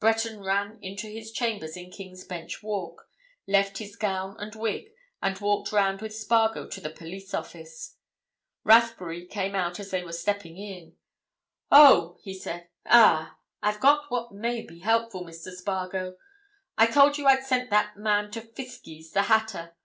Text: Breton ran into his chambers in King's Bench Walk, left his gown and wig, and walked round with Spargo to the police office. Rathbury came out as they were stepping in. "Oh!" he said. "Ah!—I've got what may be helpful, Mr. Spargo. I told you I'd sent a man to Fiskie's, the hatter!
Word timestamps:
Breton 0.00 0.40
ran 0.42 0.78
into 0.80 1.06
his 1.08 1.30
chambers 1.30 1.76
in 1.76 1.90
King's 1.90 2.24
Bench 2.24 2.62
Walk, 2.62 3.10
left 3.46 3.76
his 3.76 3.94
gown 3.94 4.34
and 4.38 4.54
wig, 4.54 4.90
and 5.20 5.38
walked 5.38 5.70
round 5.70 6.00
with 6.00 6.14
Spargo 6.16 6.66
to 6.66 6.80
the 6.80 6.88
police 6.88 7.34
office. 7.34 7.96
Rathbury 8.64 9.26
came 9.26 9.54
out 9.54 9.78
as 9.78 9.90
they 9.90 10.02
were 10.02 10.14
stepping 10.14 10.56
in. 10.56 10.96
"Oh!" 11.70 12.16
he 12.22 12.32
said. 12.32 12.70
"Ah!—I've 12.86 13.80
got 13.80 14.10
what 14.10 14.32
may 14.32 14.62
be 14.62 14.78
helpful, 14.78 15.26
Mr. 15.26 15.52
Spargo. 15.52 16.16
I 16.78 16.86
told 16.86 17.18
you 17.18 17.26
I'd 17.26 17.44
sent 17.44 17.70
a 17.70 17.92
man 17.96 18.30
to 18.30 18.40
Fiskie's, 18.40 19.10
the 19.12 19.24
hatter! 19.24 19.76